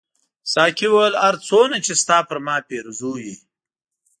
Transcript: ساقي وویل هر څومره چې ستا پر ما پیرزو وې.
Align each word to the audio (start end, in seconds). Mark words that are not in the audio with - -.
ساقي 0.51 0.87
وویل 0.91 1.13
هر 1.23 1.35
څومره 1.47 1.77
چې 1.85 1.93
ستا 2.01 2.17
پر 2.29 2.37
ما 2.45 2.55
پیرزو 2.69 3.11
وې. 3.21 3.35